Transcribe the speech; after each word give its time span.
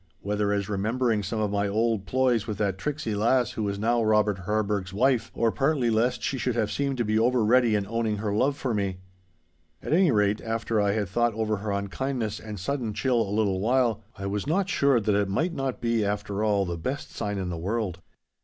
Whether 0.21 0.51
as 0.51 0.67
remembering 0.67 1.21
some 1.21 1.39
of 1.41 1.51
my 1.51 1.67
old 1.67 2.07
ploys 2.07 2.47
with 2.47 2.57
that 2.57 2.79
tricksy 2.79 3.13
lass 3.13 3.51
who 3.51 3.61
was 3.61 3.77
now 3.77 4.01
Robert 4.03 4.39
Harburgh's 4.39 4.93
wife, 4.93 5.29
or 5.35 5.51
partly 5.51 5.91
lest 5.91 6.23
she 6.23 6.39
should 6.39 6.55
have 6.55 6.71
seemed 6.71 6.97
to 6.97 7.05
be 7.05 7.19
over 7.19 7.45
ready 7.45 7.75
in 7.75 7.85
owning 7.85 8.17
her 8.17 8.33
love 8.33 8.57
for 8.57 8.73
me. 8.73 8.97
At 9.83 9.93
any 9.93 10.09
rate, 10.09 10.41
after 10.41 10.81
I 10.81 10.93
had 10.93 11.07
thought 11.07 11.35
over 11.35 11.57
her 11.57 11.69
unkindness 11.71 12.39
and 12.39 12.59
sudden 12.59 12.95
chill 12.95 13.21
a 13.21 13.29
little 13.29 13.59
while, 13.59 14.01
I 14.17 14.25
was 14.25 14.47
not 14.47 14.69
sure 14.69 14.99
that 14.99 15.13
it 15.13 15.29
might 15.29 15.53
not 15.53 15.79
be 15.81 16.03
after 16.03 16.43
all 16.43 16.65
the 16.65 16.79
best 16.79 17.11
sign 17.11 17.37
in 17.37 17.49
the 17.49 17.55
world. 17.59 17.99